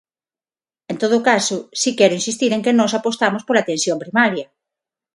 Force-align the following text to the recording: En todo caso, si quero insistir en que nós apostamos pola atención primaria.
En 0.91 0.95
todo 1.03 1.17
caso, 1.29 1.57
si 1.81 1.89
quero 1.97 2.17
insistir 2.19 2.51
en 2.53 2.63
que 2.65 2.77
nós 2.79 2.95
apostamos 2.99 3.41
pola 3.47 3.59
atención 3.63 3.97
primaria. 4.03 4.47